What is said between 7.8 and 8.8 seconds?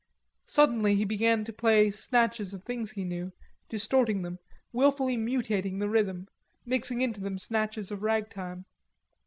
of ragtime.